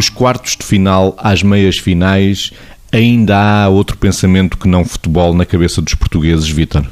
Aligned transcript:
Dos 0.00 0.08
quartos 0.08 0.56
de 0.56 0.64
final 0.64 1.14
às 1.18 1.42
meias 1.42 1.76
finais, 1.76 2.52
ainda 2.90 3.36
há 3.36 3.68
outro 3.68 3.98
pensamento 3.98 4.56
que 4.56 4.66
não 4.66 4.82
futebol 4.82 5.34
na 5.34 5.44
cabeça 5.44 5.82
dos 5.82 5.92
portugueses, 5.92 6.48
Vítor? 6.48 6.90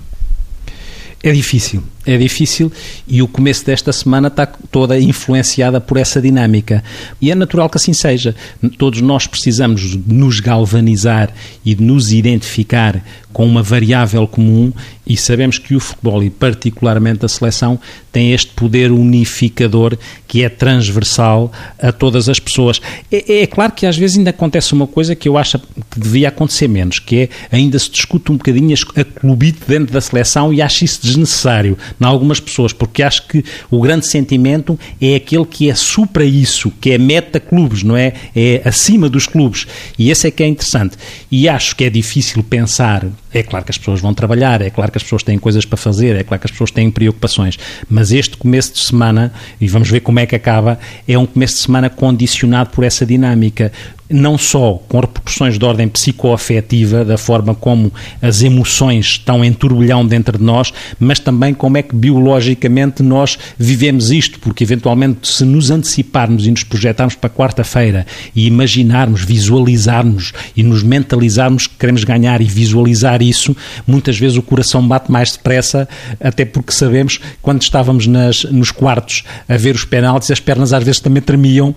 É 1.23 1.33
difícil, 1.33 1.83
é 2.05 2.19
difícil 2.19 2.71
e 3.07 3.23
o 3.23 3.27
começo 3.27 3.65
desta 3.65 3.95
semana 3.95 4.29
está 4.29 4.45
toda 4.45 5.01
influenciada 5.01 5.81
por 5.81 5.97
essa 5.97 6.21
dinâmica. 6.21 6.85
E 7.19 7.31
é 7.31 7.35
natural 7.35 7.71
que 7.71 7.79
assim 7.79 7.95
seja. 7.95 8.37
Todos 8.77 9.01
nós 9.01 9.27
precisamos 9.27 9.97
nos 10.07 10.39
galvanizar 10.39 11.33
e 11.65 11.75
de 11.75 11.83
nos 11.83 12.13
identificar 12.13 13.03
com 13.33 13.47
uma 13.47 13.63
variável 13.63 14.27
comum 14.27 14.73
e 15.07 15.17
sabemos 15.17 15.59
que 15.59 15.75
o 15.75 15.81
futebol 15.81 16.23
e 16.23 16.29
particularmente 16.29 17.25
a 17.25 17.29
seleção 17.29 17.79
tem 18.13 18.33
este 18.33 18.53
poder 18.53 18.91
unificador 18.91 19.97
que 20.27 20.43
é 20.43 20.49
transversal 20.49 21.51
a 21.79 21.91
todas 21.91 22.29
as 22.29 22.39
pessoas. 22.39 22.81
É, 23.11 23.43
é, 23.43 23.47
claro 23.47 23.73
que 23.73 23.87
às 23.87 23.97
vezes 23.97 24.19
ainda 24.19 24.31
acontece 24.31 24.73
uma 24.75 24.87
coisa 24.87 25.15
que 25.15 25.29
eu 25.29 25.39
acho 25.39 25.59
que 25.59 25.99
devia 25.99 26.29
acontecer 26.29 26.69
menos, 26.69 26.99
que 26.99 27.17
é 27.17 27.29
ainda 27.51 27.79
se 27.79 27.91
discute 27.91 28.31
um 28.31 28.37
bocadinho 28.37 28.75
a 28.97 29.05
clubite 29.05 29.61
dentro 29.67 29.93
da 29.93 30.01
seleção 30.01 30.53
e 30.53 30.61
acho 30.61 30.85
isso 30.85 31.01
desnecessário 31.03 31.79
em 31.99 32.05
algumas 32.05 32.41
pessoas, 32.41 32.73
porque 32.73 33.03
acho 33.03 33.27
que 33.29 33.45
o 33.71 33.81
grande 33.81 34.07
sentimento 34.07 34.79
é 35.01 35.15
aquele 35.15 35.47
que 35.47 35.71
é 35.71 35.75
supra 35.75 36.25
isso, 36.25 36.71
que 36.81 36.91
é 36.91 36.99
meta 36.99 37.41
clubes, 37.41 37.83
não 37.83 37.97
é? 37.97 38.13
É 38.37 38.63
acima 38.65 39.09
dos 39.09 39.27
clubes. 39.27 39.67
E 39.99 40.11
esse 40.11 40.29
é 40.29 40.31
que 40.31 40.43
é 40.43 40.47
interessante. 40.47 40.97
E 41.31 41.49
acho 41.49 41.75
que 41.77 41.85
é 41.85 41.91
difícil 41.91 42.43
pensar 42.43 43.07
é 43.33 43.43
claro 43.43 43.65
que 43.65 43.71
as 43.71 43.79
pessoas 43.79 44.01
vão 44.01 44.15
trabalhar, 44.15 44.63
é 44.63 44.71
claro 44.71 44.91
que 44.91 44.99
as 44.99 45.03
pessoas 45.03 45.23
têm 45.23 45.39
coisas 45.39 45.65
para 45.65 45.77
fazer, 45.77 46.17
é 46.17 46.23
claro 46.23 46.41
que 46.41 46.47
as 46.47 46.51
pessoas 46.51 46.71
têm 46.71 46.91
preocupações, 46.91 47.59
mas 47.89 48.13
este 48.13 48.37
começo 48.37 48.73
de 48.73 48.81
semana, 48.81 49.33
e 49.61 49.69
vamos 49.69 49.91
ver 49.91 50.01
como 50.01 50.19
é 50.19 50.27
que 50.27 50.35
acaba, 50.35 50.79
é 51.07 51.19
um 51.19 51.27
começo 51.27 51.55
de 51.55 51.61
semana 51.61 51.91
condicionado 51.91 52.71
por 52.71 52.85
essa 52.85 53.05
dinâmica 53.05 53.73
não 54.11 54.39
só 54.39 54.81
com 54.89 55.01
repercussões 55.01 55.59
de 55.59 55.65
ordem 55.65 55.89
psicoafetiva, 55.89 57.05
da 57.05 57.19
forma 57.19 57.55
como 57.55 57.93
as 58.23 58.43
emoções 58.43 59.07
estão 59.07 59.45
em 59.45 59.53
turbilhão 59.53 60.07
dentro 60.07 60.39
de 60.39 60.45
nós, 60.45 60.73
mas 60.99 61.19
também 61.19 61.53
como 61.53 61.77
é 61.77 61.83
que 61.83 61.95
biologicamente 61.95 63.03
nós 63.03 63.39
vivemos 63.59 64.11
isto, 64.11 64.39
porque 64.39 64.65
eventualmente 64.65 65.29
se 65.29 65.45
nos 65.45 65.71
anteciparmos 65.71 66.47
e 66.47 66.51
nos 66.51 66.65
projetarmos 66.65 67.15
para 67.15 67.29
quarta-feira 67.29 68.07
e 68.35 68.47
imaginarmos, 68.47 69.25
visualizarmos 69.25 70.33
e 70.57 70.63
nos 70.63 70.83
mentalizarmos 70.83 71.67
que 71.67 71.77
queremos 71.77 72.05
ganhar 72.05 72.41
e 72.41 72.45
visualizar 72.45 73.21
isso, 73.21 73.55
muitas 73.87 74.19
vezes 74.19 74.39
o 74.39 74.43
coração 74.43 74.87
bate 74.87 75.11
mais 75.11 75.33
depressa, 75.33 75.89
até 76.21 76.45
porque 76.45 76.73
sabemos 76.73 77.21
quando 77.43 77.61
estávamos 77.63 78.07
nas, 78.07 78.45
nos 78.45 78.71
quartos 78.71 79.25
a 79.49 79.57
ver 79.57 79.75
os 79.75 79.85
penaltis, 79.85 80.31
as 80.31 80.41
pernas 80.41 80.73
às 80.73 80.83
vezes 80.83 81.01
também 81.01 81.23
tremiam, 81.23 81.71
uh, 81.71 81.75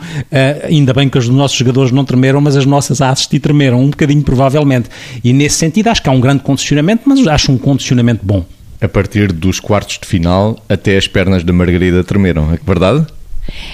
ainda 0.68 0.94
bem 0.94 1.10
que 1.10 1.18
os 1.18 1.28
nossos 1.28 1.58
jogadores 1.58 1.92
não 1.92 2.06
tremiam 2.06 2.21
tremeram, 2.22 2.40
mas 2.40 2.56
as 2.56 2.66
nossas 2.66 3.02
a 3.02 3.10
assistir 3.10 3.40
tremeram, 3.40 3.82
um 3.82 3.90
bocadinho 3.90 4.22
provavelmente. 4.22 4.90
E 5.24 5.34
nesse 5.34 5.56
sentido 5.56 5.88
acho 5.88 6.04
que 6.04 6.10
há 6.10 6.12
um 6.12 6.22
grande 6.22 6.44
condicionamento, 6.44 7.04
mas 7.08 7.26
acho 7.26 7.52
um 7.52 7.58
condicionamento 7.58 8.24
bom. 8.24 8.46
A 8.80 8.88
partir 8.88 9.32
dos 9.32 9.60
quartos 9.60 10.00
de 10.00 10.08
final, 10.08 10.64
até 10.70 10.98
as 10.98 11.08
pernas 11.08 11.44
da 11.44 11.52
Margarida 11.52 12.04
tremeram, 12.04 12.54
é 12.54 12.60
verdade? 12.64 13.06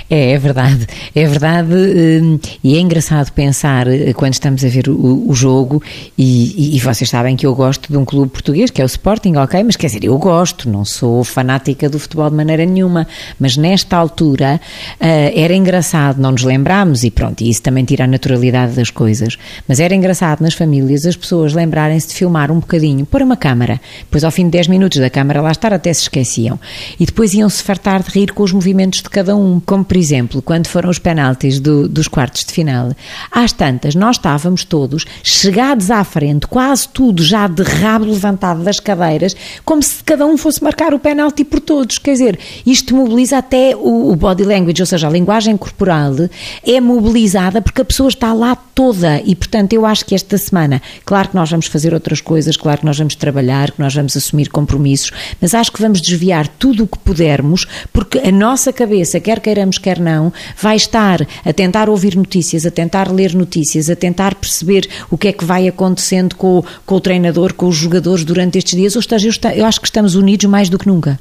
É, 0.09 0.31
é 0.31 0.37
verdade, 0.37 0.87
é 1.13 1.27
verdade 1.27 1.73
hum, 1.73 2.39
e 2.63 2.77
é 2.77 2.79
engraçado 2.79 3.31
pensar 3.31 3.87
eh, 3.87 4.13
quando 4.13 4.33
estamos 4.33 4.63
a 4.63 4.67
ver 4.69 4.87
o, 4.89 5.29
o 5.29 5.33
jogo 5.33 5.83
e, 6.17 6.75
e, 6.75 6.79
vocês 6.79 7.09
sabem 7.09 7.35
que 7.35 7.45
eu 7.45 7.53
gosto 7.53 7.91
de 7.91 7.97
um 7.97 8.05
clube 8.05 8.31
português 8.31 8.71
que 8.71 8.81
é 8.81 8.85
o 8.85 8.87
Sporting, 8.87 9.35
ok, 9.35 9.61
mas 9.63 9.75
quer 9.75 9.87
dizer, 9.87 10.05
eu 10.05 10.17
gosto, 10.17 10.69
não 10.69 10.85
sou 10.85 11.23
fanática 11.23 11.89
do 11.89 11.99
futebol 11.99 12.29
de 12.29 12.35
maneira 12.35 12.65
nenhuma, 12.65 13.05
mas 13.37 13.57
nesta 13.57 13.97
altura 13.97 14.61
uh, 14.93 14.97
era 15.35 15.53
engraçado, 15.53 16.21
não 16.21 16.31
nos 16.31 16.43
lembramos 16.43 17.03
e 17.03 17.11
pronto, 17.11 17.41
e 17.41 17.49
isso 17.49 17.61
também 17.61 17.83
tira 17.83 18.05
a 18.05 18.07
naturalidade 18.07 18.73
das 18.73 18.89
coisas, 18.89 19.37
mas 19.67 19.79
era 19.79 19.93
engraçado 19.93 20.41
nas 20.41 20.53
famílias 20.53 21.05
as 21.05 21.17
pessoas 21.17 21.53
lembrarem-se 21.53 22.07
de 22.07 22.13
filmar 22.13 22.49
um 22.51 22.59
bocadinho, 22.59 23.05
pôr 23.05 23.21
uma 23.21 23.35
câmara, 23.35 23.81
depois 23.99 24.23
ao 24.23 24.31
fim 24.31 24.45
de 24.45 24.51
10 24.51 24.69
minutos 24.69 24.99
da 24.99 25.09
câmara 25.09 25.41
lá 25.41 25.51
estar 25.51 25.73
até 25.73 25.91
se 25.93 26.03
esqueciam 26.03 26.57
e 26.97 27.05
depois 27.05 27.33
iam-se 27.33 27.61
fartar 27.61 28.01
de 28.01 28.09
rir 28.09 28.31
com 28.31 28.43
os 28.43 28.53
movimentos 28.53 29.01
de 29.01 29.09
cada 29.09 29.35
um 29.35 29.56
como 29.65 29.83
por 29.83 29.97
exemplo, 29.97 30.41
quando 30.41 30.67
foram 30.67 30.89
os 30.89 30.99
penaltis 30.99 31.59
do, 31.59 31.87
dos 31.87 32.07
quartos 32.07 32.43
de 32.43 32.51
final, 32.51 32.91
às 33.31 33.51
tantas, 33.51 33.95
nós 33.95 34.17
estávamos 34.17 34.63
todos 34.63 35.05
chegados 35.23 35.91
à 35.91 36.03
frente, 36.03 36.47
quase 36.47 36.87
tudo 36.89 37.23
já 37.23 37.47
de 37.47 37.63
rabo 37.63 38.05
levantado 38.05 38.63
das 38.63 38.79
cadeiras, 38.79 39.35
como 39.63 39.81
se 39.81 40.03
cada 40.03 40.25
um 40.25 40.37
fosse 40.37 40.63
marcar 40.63 40.93
o 40.93 40.99
penalti 40.99 41.43
por 41.43 41.59
todos. 41.59 41.97
Quer 41.97 42.13
dizer, 42.13 42.39
isto 42.65 42.95
mobiliza 42.95 43.37
até 43.37 43.75
o, 43.75 44.11
o 44.11 44.15
body 44.15 44.43
language, 44.43 44.81
ou 44.81 44.85
seja, 44.85 45.07
a 45.07 45.11
linguagem 45.11 45.55
corporal 45.57 46.13
é 46.65 46.79
mobilizada 46.79 47.61
porque 47.61 47.81
a 47.81 47.85
pessoa 47.85 48.09
está 48.09 48.33
lá 48.33 48.55
toda 48.55 49.21
e, 49.25 49.35
portanto, 49.35 49.73
eu 49.73 49.85
acho 49.85 50.05
que 50.05 50.15
esta 50.15 50.37
semana, 50.37 50.81
claro 51.03 51.29
que 51.29 51.35
nós 51.35 51.49
vamos 51.49 51.67
fazer 51.67 51.93
outras 51.93 52.21
coisas, 52.21 52.55
claro 52.55 52.79
que 52.79 52.85
nós 52.85 52.97
vamos 52.97 53.15
trabalhar, 53.15 53.71
que 53.71 53.79
nós 53.81 53.93
vamos 53.93 54.15
assumir 54.15 54.49
compromissos, 54.49 55.11
mas 55.41 55.53
acho 55.53 55.71
que 55.71 55.81
vamos 55.81 56.01
desviar 56.01 56.47
tudo 56.47 56.83
o 56.83 56.87
que 56.87 56.99
pudermos, 56.99 57.65
porque 57.91 58.19
a 58.19 58.31
nossa 58.31 58.71
cabeça, 58.71 59.19
quer 59.19 59.39
queiramos, 59.47 59.77
quer 59.77 59.97
não, 59.97 60.33
vai 60.61 60.75
estar 60.75 61.25
a 61.45 61.53
tentar 61.53 61.89
ouvir 61.89 62.17
notícias, 62.17 62.65
a 62.65 62.71
tentar 62.71 63.09
ler 63.09 63.33
notícias, 63.33 63.89
a 63.89 63.95
tentar 63.95 64.35
perceber 64.35 64.89
o 65.09 65.17
que 65.17 65.29
é 65.29 65.31
que 65.31 65.45
vai 65.45 65.69
acontecendo 65.69 66.35
com, 66.35 66.61
com 66.85 66.95
o 66.95 66.99
treinador, 66.99 67.53
com 67.53 67.67
os 67.67 67.75
jogadores 67.75 68.25
durante 68.25 68.57
estes 68.57 68.75
dias. 68.75 68.95
Ou 68.95 69.01
eu, 69.01 69.51
eu 69.55 69.65
acho 69.65 69.79
que 69.79 69.87
estamos 69.87 70.15
unidos 70.15 70.45
mais 70.49 70.69
do 70.69 70.77
que 70.77 70.87
nunca. 70.87 71.17